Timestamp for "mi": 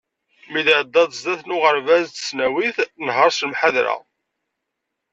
0.51-0.61